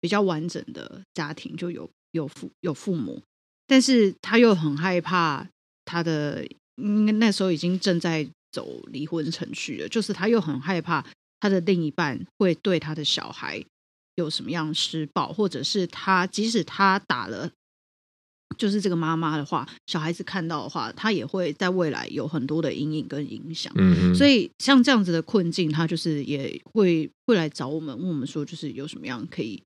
[0.00, 3.22] 比较完整的家庭，就有有父有父母，
[3.66, 5.46] 但是她又很害怕
[5.84, 6.42] 她的，
[6.76, 11.04] 嗯，那时候已经正在走离婚程序了，就是他又很害怕
[11.40, 13.64] 他的另一半会对他的小孩
[14.16, 17.50] 有什么样施暴，或者是他即使他打了。
[18.58, 23.72] 就是这个妈妈的话，小孩子看到的话，他也会在未来有很多的阴影跟影响。
[23.76, 29.62] 嗯嗯，所以像这样子的困境，他就是也会会来找我们，问我们说，就是有什么样可以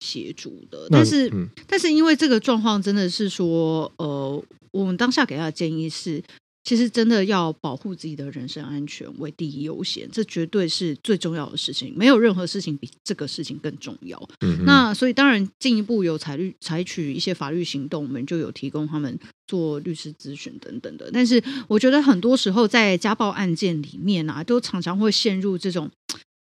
[0.00, 0.86] 协助的。
[0.90, 6.22] 但是，嗯、但是因为这个状况真的是说，呃，我们当下给他的建议是。
[6.68, 11.94] 其实真的要保护自己的人身安全为第一优先，这绝对是最重要的事情。
[11.96, 14.28] 没有任何事情比这个事情更重要。
[14.40, 21.10] 嗯，那所以当然进一步有采律采取一些法律行动，我们就有提供他们做律师咨询等等的。
[21.10, 25.90] 但是我觉得很多时候在家暴案件里面啊，都常常会陷入这种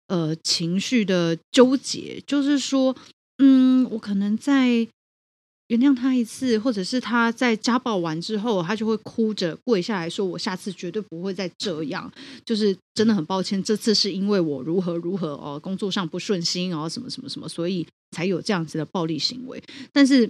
[0.08, 2.94] 呃情绪的纠结，就是说，
[3.38, 4.86] 嗯，我可能在。
[5.70, 12.12] 原谅他一次，或者是他在家暴完之后，他就会哭着跪下来说：“我下次绝对不会再这样。”
[12.44, 19.62] 就是真的很抱歉，这次是因为我如何如何哦，工作上不顺心哦，什么什么什么，所以才有这样子的暴力行为。
[19.92, 20.28] 但是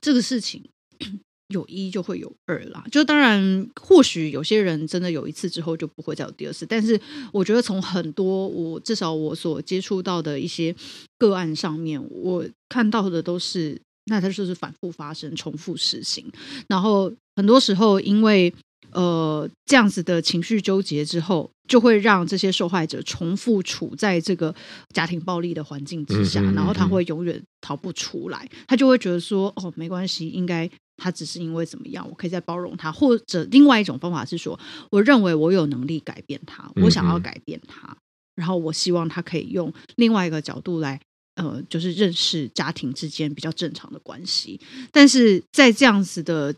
[0.00, 0.64] 这个事情
[1.52, 6.98] 有一就会有二啦，就当然或许有些人真的有一次之后就不会再有第二次，但是
[7.32, 10.74] 我觉得从很多我至少我所接触到的一些
[11.18, 13.78] 个案上面，我看到的都是。
[14.06, 16.24] 那它就是反复发生、重复实行，
[16.68, 18.52] 然后很多时候因为
[18.92, 24.54] 呃这样子的情绪纠结之后，就会让这些受害者重复处在这个
[24.92, 28.46] 家庭暴力的环境之下，嗯嗯嗯、然后他会永远逃不出来。
[28.68, 34.60] 他就会觉得说：“哦，没关系，应该他只是因为怎么样，我可以再包容他。”或者另外一种方法是说
[34.92, 37.88] ：“我认为我有能力改变他，我想要改变他。
[37.88, 37.96] 嗯嗯”
[38.36, 41.00] 然后我希望他可以用另外一个角度来，
[41.36, 44.60] 呃，就是认识家庭之间比较正常的关系。
[44.92, 46.54] 但是在这样子的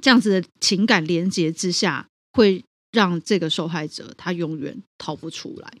[0.00, 5.72] 这样子的情感连接之下，会让这个受害者他永远逃不出来，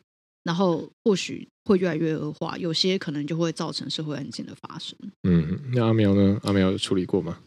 [0.42, 4.96] 然后或许会越来越恶化，有些可能就会造成社会案件的发生。
[5.22, 6.38] 嗯，那阿苗呢？
[6.42, 7.38] 阿苗有处理过吗？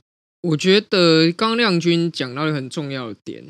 [0.42, 3.44] 我觉得刚亮君讲到一个很重要的点，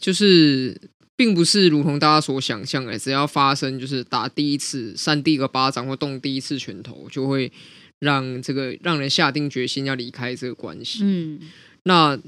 [0.00, 0.80] 就是。
[1.16, 7.50] 并不是如同大家所想象的，只要发生就是打第一次、扇第一个巴掌或动第一次拳头，就会
[8.00, 10.98] 让这个让人下定决心要离开这个关系。
[11.02, 11.40] 嗯，
[11.84, 12.18] 那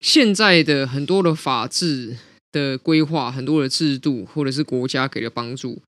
[0.00, 2.16] 现在的很多的法治
[2.50, 5.80] 的规划、很多的制度，或者是国家给的帮助，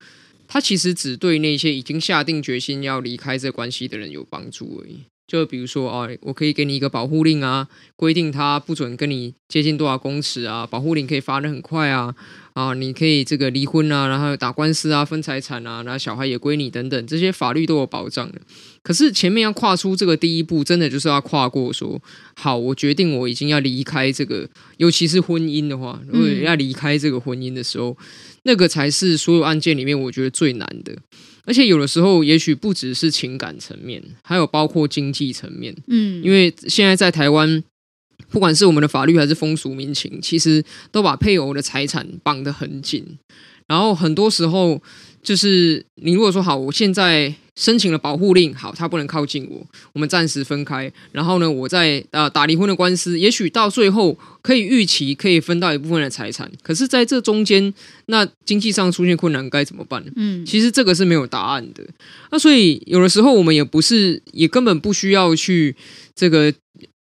[0.47, 5.01] 它其实只对那些已经下定决心要离开这个关系的人有帮助而已。
[5.27, 12.15] 就比如说啊，我可以给你一个保护令啊，规定他不准跟你接近多少公尺啊，保护令可以发的很快啊，
[12.53, 18.39] 啊，你可以这个离婚啊，然后打官司啊，分财产啊，然后小孩也归你等等，这些法律都有保障的。
[18.83, 22.01] 可是前面要跨出这个第一步，真的就是要跨过说，
[22.35, 28.05] 好，我决定我已经要离开这个，尤其是婚姻的话，如果要离开这个婚姻的时候，嗯、
[28.43, 30.95] 那个才是所有案件里面我觉得最难的。
[31.43, 35.75] 而且有的时候，也许不只是情感层面，还有包括经济层面。
[35.87, 37.63] 嗯，因为现在在台湾，
[38.31, 43.05] 不管是我们的法律还是风俗民情，其实都把配偶的财产绑得很紧。
[43.67, 44.81] 然后很多时候，
[45.21, 47.35] 就是你如果说好，我现在。
[47.53, 50.91] 申请了保护令，好，他不能靠近我，我们暂时分开。
[51.11, 56.49] 然后呢，我在呃打离婚的官司，也许到最后可以预期可以分到一部分的财产。
[56.63, 57.71] 可是，在这中间，
[58.05, 60.03] 那经济上出现困难该怎么办？
[60.15, 61.83] 嗯，其实这个是没有答案的。
[62.31, 65.75] 那所以有的时候我们也不是，也根本不需要去
[66.15, 66.51] 这个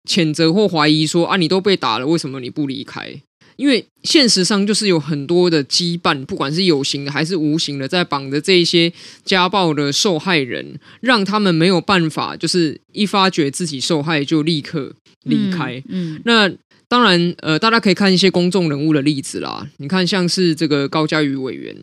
[0.08, 3.22] 谴责或怀疑说啊，你都被打了，为什么你不离开？
[3.58, 8.94] 因为现实上就是有很多的羁绊，不管是有形的还是无形的，在绑着这一些
[9.26, 14.94] 家暴的受害人，让他们没有办法，就是一发觉自己受害就立刻
[15.24, 15.82] 离开。
[15.90, 16.52] 嗯，嗯，那
[16.88, 19.68] 当然，呃，大家可以看一些公众人物的例子啦。
[19.78, 21.76] 你看，像是这个高嘉瑜委员，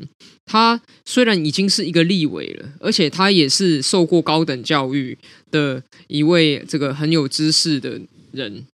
[0.47, 5.19] 他虽然已经是一个立委了，而且他也是受过高等教育
[5.55, 8.01] 的一位这个很有知识的
[8.33, 8.67] 人。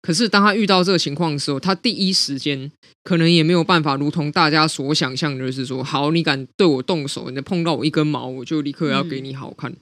[0.00, 2.70] 可是，当他遇到这个情况的时候，他第一时间
[3.02, 9.72] 可能也没有办法，如同大家所想象的，就是说，好，你敢对我动手，你碰到我一根毛，我就立刻要给你好看。
[9.72, 9.76] 嗯、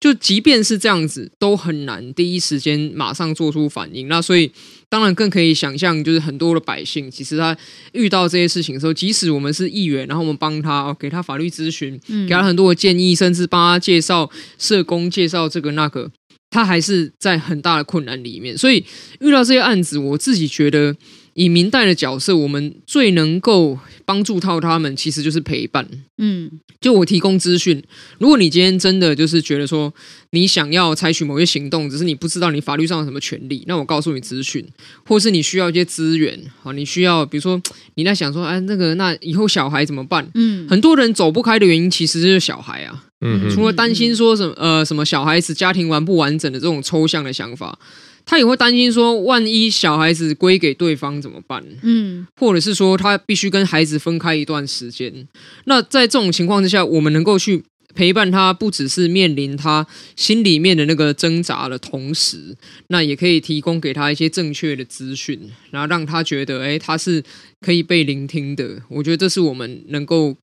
[0.00, 4.08] 就即便是这样子，都很难第一时间马上做出反应。
[4.08, 4.50] 那所以，
[4.88, 7.56] 当然更可以想象，就是很多的百姓，其实他
[7.92, 16.10] 遇到这些事情的时候，即使我们是议员，然后我们帮他给他法律咨询，给他很多的建议，甚至帮他介绍社工，介绍这个那个。
[16.52, 18.84] 他还是在很大的困难里面，所以
[19.20, 20.96] 遇到这些案子，我自己觉得
[21.34, 25.86] 以明代的角色，我们最能够帮助到他们，其实就是陪伴。
[26.18, 27.82] 嗯，就我提供资讯。
[28.18, 29.92] 如果你今天真的就是觉得说
[30.30, 34.66] 你想要采取某些行动，只是你不知道你法律上有什么权利，那我告诉你资讯，
[35.06, 37.60] 或是你需要一些资源，好，你需要比如说
[37.94, 40.28] 你在想说，哎，那个那以后小孩怎么办？
[40.34, 43.04] 嗯，很多人走不开的原因，其实就是小孩啊。
[43.22, 47.78] 嗯，除了担心说什么呃什么小孩子家庭完不完整的这种抽象的想法，
[48.24, 51.64] 他也会担心说，万一小孩子归给对方怎么办？
[51.82, 55.28] 嗯，或者是说他必须跟孩子分开一段时间。
[55.64, 57.62] 那在这种情况之下，我们能够去
[57.94, 62.56] 陪伴他，不只是面临他心里面的那个挣扎的同时，
[62.88, 67.22] 那也可以提供给他一些正确的资讯，然后让他觉得，哎，他是
[67.60, 68.82] 可以被聆听的。
[68.88, 70.36] 我觉得这是我们能够。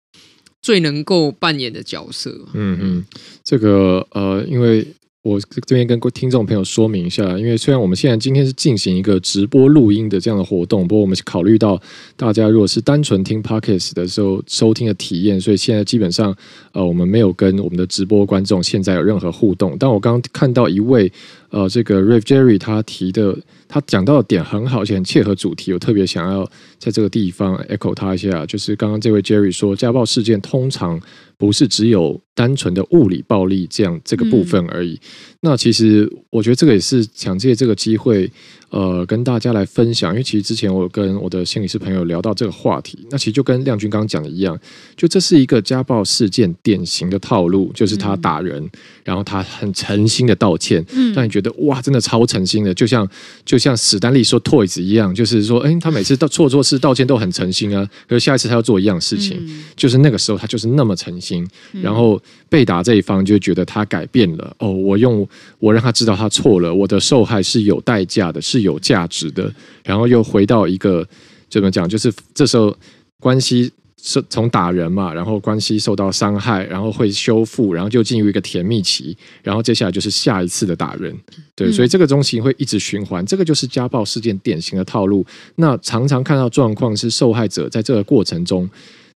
[0.60, 3.06] 最能够扮演的角色，嗯嗯，
[3.44, 4.86] 这个呃，因为
[5.28, 11.80] 我这边跟听众朋友说明一下，因为虽然我们现在今天是进行一个直播录音的这样的活动，不过我们考虑到
[12.16, 16.34] 大家如果是单纯听 pocket 的时候收听的体验，所以现在基本上
[16.72, 19.76] 呃，我们没有跟我们的直播观众现在有任何互动。
[19.78, 21.12] 但我刚刚看到一位
[21.50, 23.38] 呃，这个 Rave Jerry 他提的。
[23.70, 25.74] 他讲到的点很好，而且很切合主题。
[25.74, 30.98] 我特别想要在这个地方 echo 他一下，就是刚刚这位 Jerry 说，家暴事件通常
[31.38, 34.94] 不是只有单纯的物理暴力这样这个部分而已。
[34.94, 35.00] 嗯、
[35.42, 38.32] 那其实我觉得这个也是想借这个机会。
[38.70, 44.60] 呃，跟大家来分享，因为其实之前我跟我的心理师朋友聊到这个话题，那其实就跟亮君刚刚讲的一样，
[44.98, 48.70] 就这是一个家暴事件典型的套路，就是他打人，嗯、
[49.06, 53.10] 然后他很诚心的道歉，嗯，让你觉得哇，真的超诚心的，就像
[53.46, 61.48] 就像史丹利说 Toys 一样，就是说，哎，他每次到错错事道歉都很诚心啊，可是下一次他要做一样事情，嗯、就是那个时候他就是那么诚心，
[61.82, 65.26] 然后被打这一方就觉得他改变了，哦，我用
[65.60, 68.57] 我让他知道他错了，我的受害是有代价的，是。
[68.58, 71.08] 是有价值的，然后又回到一个
[71.50, 71.88] 怎么讲？
[71.88, 72.76] 就是这时候
[73.20, 81.16] 关系是从打人嘛，然后关系受到伤害，然后会修复，然后就进入一个甜蜜期，然后接下来就是下一次的打人，
[81.56, 85.26] 对，所以这个东西会一直循环，这个就是家暴事件典型的套路。
[85.56, 88.70] 那常常看到状况是受害者在这个过程中，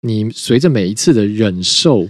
[0.01, 2.09] 你随着每一次的忍受。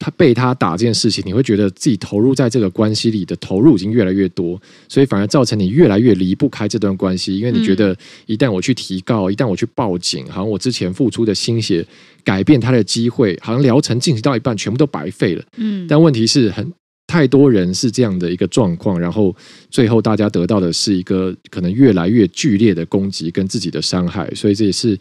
[0.00, 11.86] 他被他打这件事情，你会觉得自己投入在这个关系里的投入已经越来越多，所以反而造成你越来越离不开这段关系，因为你觉得一旦我去提告，一旦我去报警，好像我之前付出的心血
[12.24, 15.44] 改变他的机会，好像疗程进行到一半全部都白费了。
[15.58, 16.72] 嗯，但问题是很。
[17.10, 19.34] 太多人是这样的一个状况，然后
[19.68, 24.96] 最后大家得到的是一个可能越来越剧烈的攻击跟自己的伤害，所以这也是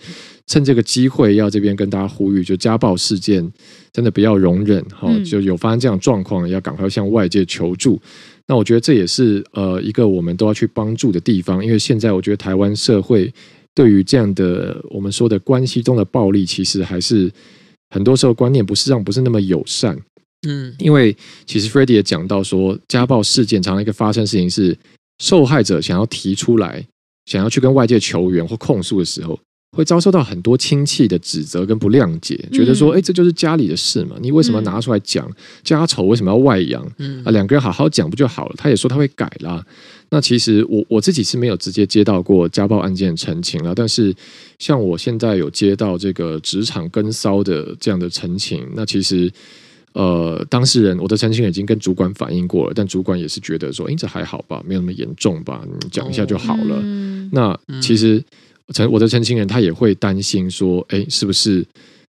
[0.48, 3.48] 趁这个机会要这边跟大家呼吁，就家暴事件
[3.94, 8.02] 真的不要容忍哈，就有发生这样状况要赶快向外界求助。
[8.48, 13.32] 那我觉得这也是呃一个我们都要去帮助的地方，因为现在我觉得台湾社会
[13.76, 17.32] 对于这样的我们说的关系中的暴力，其实还是
[17.92, 19.96] 很多时候观念不是让不是那么友善。
[20.48, 21.16] 嗯，因为
[21.46, 24.78] 其实 Freddy 也讲到说，家暴事件常常一个发生事情是，
[25.22, 26.86] 受害者想要提出来，
[27.26, 29.38] 想要去跟外界求援或控诉的时候，
[29.76, 35.30] 会遭受到很多亲戚的指责跟不谅解，觉得说，哎，这就是家里的事嘛，你为什么要拿出来讲？
[35.62, 36.90] 家丑为什么要外扬？
[37.00, 38.56] 嗯啊，两个人好好讲不就好了？
[38.58, 39.62] 他也说他会改啦。
[40.10, 44.16] 那其实我我自己是没有直接接到过家暴案件澄清了，但是
[44.58, 49.30] 像我现在有接到这个职场跟骚的这样的澄清，那其实。
[49.94, 56.76] 呃，当事人，我的陈情已经跟主管反映过了，但主管也是觉得说，哎，这还好吧，没有那么严重吧，你讲一下就好了。
[56.76, 58.24] 哦嗯、那其实
[58.74, 61.66] 陈我的陈情人他也会担心说，哎，是不是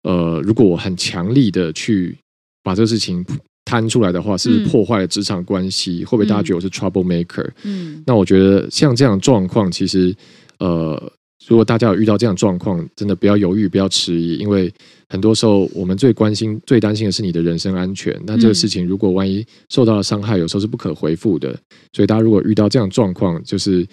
[0.04, 2.18] 呃，如果我很强力的去
[2.62, 3.26] 把这个事情
[3.64, 6.04] 摊出来的话，是不是破坏了职场关系？
[6.04, 7.50] 会不会大家觉得我是 trouble maker？
[7.64, 10.14] 嗯，那我觉得像这样的状况，其实
[10.60, 11.12] 呃。
[11.48, 14.72] 如果大家有遇到这样状况，真的不要犹豫，不要迟疑，因为
[15.10, 18.18] 很多时候我们最关心、最担心的是你的人身安全。
[18.26, 21.54] 那这个事情如果万一受到了伤害，有时候是不可回复的。
[21.94, 23.86] 所以大家如果遇到这样状况，就是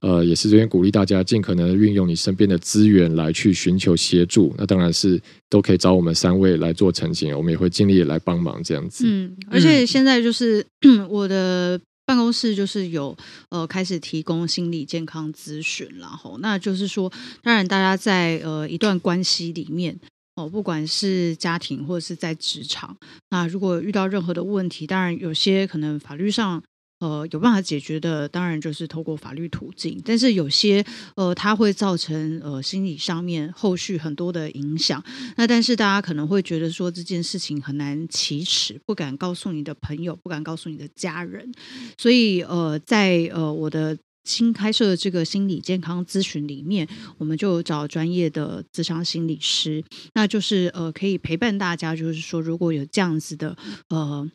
[0.00, 4.54] 呃，也是这边鼓励大家尽可能运用你身边的资源来去寻求协助。
[4.56, 9.04] 那当然是都可以找我们三位来做澄清，我们也会尽力来帮忙这样子。
[9.06, 10.64] 嗯，而且现在就是
[11.10, 11.80] 我的。
[12.12, 13.16] 办公室就是有
[13.48, 17.10] 呃开始提供心理健康咨询，然后那就是说，
[17.42, 19.98] 当然大家在呃一段关系里面
[20.34, 22.94] 哦，不管是家庭或者是在职场，
[23.30, 26.62] 那如果遇到任何的问题，当然有些可能法律上。
[27.02, 30.00] 呃，有办法解决的，当然就是透过法律途径。
[30.04, 30.84] 但是有些
[31.16, 35.02] 呃，它会造成呃心理上面后续很多的影响。
[35.36, 41.52] 那但是大家可能会觉得说这件事情很难启齿，不敢告诉你的朋友，不敢告诉你的家人。
[41.98, 46.86] 所以呃，在呃我的新开设的这个心理健康咨询里面，
[47.18, 49.82] 我们就找专业的咨商心理师，
[50.14, 53.56] 那就是呃可以陪伴大家，就是说如果有这样子的
[53.88, 54.30] 呃。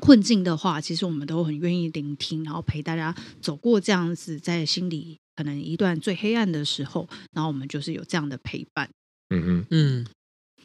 [0.00, 8.88] 困境的话，其实我们都很愿意聆听，然后陪大家走过这样子在心里可能一段最黑暗的时候，然后我们就是有这样的陪伴。
[9.30, 10.06] 嗯嗯嗯，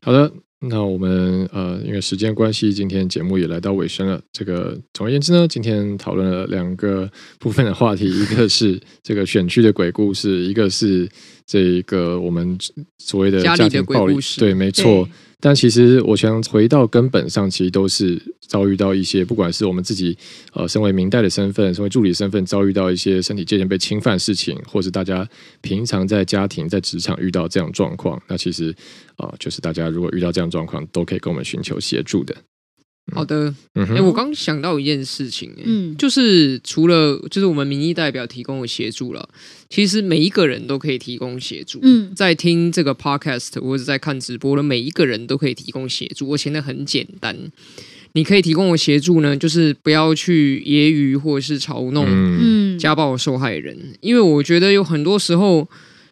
[0.01, 4.21] 好的，那我们呃，因为时间关系，今天节目也来到尾声了。
[4.31, 11.09] 这个总而言之呢，今天讨论了两个部分的话题，一个是这个选区的鬼故事，一个是
[11.47, 12.57] 这个我们
[12.99, 14.15] 所谓的家庭暴力。
[14.37, 15.09] 对，没错。
[15.41, 20.15] 但其实我想回到根本上，其实都是遭遇到一些，不管是我们自己
[20.53, 25.27] 呃身为明代的身份，身为助理身份，遭遇到一些身体界限被侵犯事情，或是大家
[25.61, 28.69] 平常在家庭、在职场遇到这样状况，那其实
[29.15, 32.35] 啊、呃，就是大家如果遇到这样状况，都可以跟我们寻求协助的。
[33.13, 39.27] 好的，哎、欸，我刚想到一件事情，嗯，就是除了就是我们民意代表提供的协助了，
[39.69, 41.79] 其实每一个人都可以提供协助。
[41.81, 46.29] 嗯，在听这个 podcast 或者在看直播的每一个人都可以提供协助。
[46.29, 47.37] 我现在很简单，
[48.13, 55.67] 你可以提供我协助呢，就是不要去揶揄或者是嘲弄嗯家暴受害人，因为我觉得有很多时候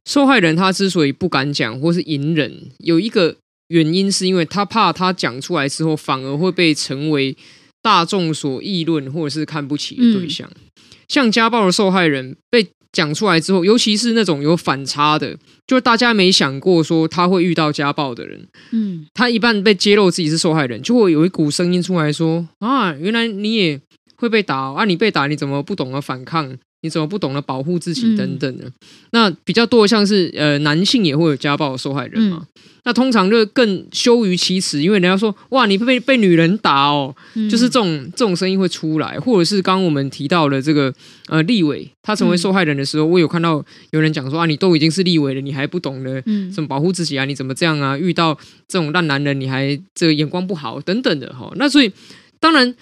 [0.05, 3.37] 受害人他之所以不敢讲或是隐忍，有一个。
[3.69, 7.35] 原因是因为他怕他讲出来之后，反而会被成为
[7.81, 10.47] 大众所议论或者是看不起的对象。
[10.53, 18.47] 嗯、像家暴的受害人被讲出来之后，尤其是那种有反差的，就是大家没想过说他会遇到家暴的人。
[18.71, 23.79] 嗯，他一半被揭露自己是受害人，就会有一股声音出来说：“啊，原来你也
[24.15, 24.85] 会被打啊！
[24.85, 26.57] 你被打，你怎么不懂得反抗？
[26.81, 28.65] 你怎么不懂得保护自己等等的。
[28.65, 28.73] 嗯、
[29.11, 32.39] 那比较多的像是呃男性也会有家暴的受害人嘛。
[32.41, 40.91] 嗯那通常就更羞于启齿，因为人家说哇，你被被女人打哦，嗯、就是这种这种声音会出来，或者是刚刚我们提到的这个
[41.27, 47.25] 呃立委，他成为受害人的时候，嗯、我有看到有人讲说啊，你都已经是立委了，你还不懂得怎么保护自己啊？
[47.25, 47.97] 你怎么这样啊？
[47.97, 48.33] 遇到
[48.67, 51.51] 这种烂男人，你还这个眼光不好等等的哈。
[51.57, 51.91] 那所以
[52.39, 52.73] 当然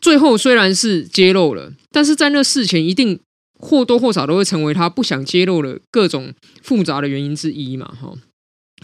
[0.00, 3.20] 最后虽然是揭露了，但是在那事前一定
[3.66, 8.14] 或多或少都会成为他不想揭露的各种复杂的原因之一嘛哈。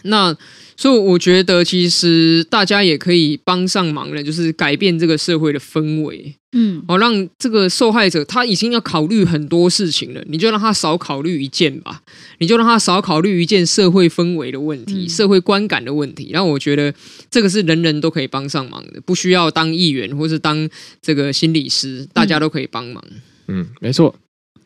[0.05, 0.37] 那
[0.75, 12.03] 所以我觉得，其实大家也可以帮上忙的，就是改变这个社会的氛围，嗯，哦，让这个受害者他已经要考虑很多事情了，你就让他少考虑一件吧，
[12.39, 16.31] 你就让他少考虑一件社会氛围的问题、嗯、社会观感的问题。
[16.33, 16.93] 然后我觉得
[17.31, 20.69] 这个是人人都可以帮上忙的，不需要当议员或是当
[21.03, 23.05] 这个心理师，大家都可以帮忙。
[23.47, 24.17] 嗯，没错。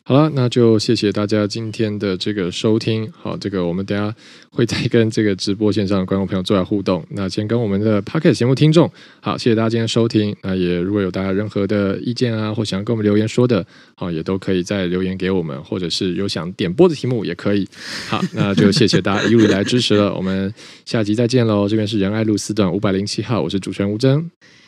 [0.07, 3.11] 好了，那就谢谢大家今天的这个收听。
[3.11, 4.15] 好，这个我们等下
[4.49, 7.05] 会再跟这个直播线上的观众朋友做下互动。
[7.09, 8.89] 那先跟我们的 Podcast 节目听众，
[9.19, 10.33] 好，谢谢大家今天收听。
[10.43, 17.67] 那也如果有大家任何的意见啊，或想要跟我们留言说的，好，也都可以再留言给我们，或者是有想点播的题目也可以。
[18.07, 20.15] 好，那就谢谢大家 一路以来支持了。
[20.15, 20.53] 我们
[20.85, 21.67] 下集再见喽。
[21.67, 24.23] 这边是仁爱路四段五百零七号，我是主持人吴峥，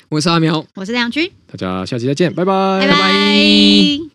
[0.09, 4.08] 我是阿苗，我是梁军，大家下期再见，拜拜，拜拜。